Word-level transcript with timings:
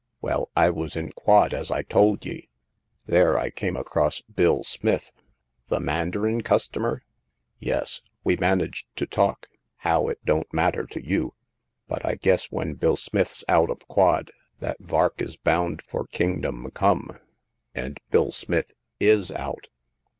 "Well, 0.19 0.49
I 0.55 0.71
was 0.71 0.95
in 0.95 1.11
quod, 1.11 1.53
as 1.53 1.69
I 1.69 1.83
told 1.83 2.25
ye; 2.25 2.49
there 3.05 3.37
I 3.37 3.51
came 3.51 3.77
across 3.77 4.19
Bill 4.21 4.63
Smith" 4.63 5.11
"The 5.69 5.79
mandarin 5.79 6.41
customer?" 6.41 7.03
"Yes; 7.59 8.01
we 8.23 8.35
managed 8.35 8.87
to 8.95 9.05
talk— 9.05 9.47
how, 9.85 10.07
it 10.07 10.17
don't 10.25 10.51
mat 10.51 10.73
ter 10.73 10.87
to 10.87 11.07
you; 11.07 11.35
but 11.87 12.03
I 12.03 12.15
guess, 12.15 12.51
when 12.51 12.73
Bill 12.73 12.95
Smith's 12.97 13.45
out 13.47 13.69
of 13.69 13.87
quod, 13.87 14.31
that 14.59 14.79
Vark 14.79 15.21
is 15.21 15.37
bound 15.37 15.83
for 15.83 16.07
Kingdom 16.07 16.71
come 16.71 17.11
I 17.15 17.79
And 17.79 17.99
Bill 18.09 18.31
Smith 18.31 18.71
is 18.99 19.31
out 19.31 19.69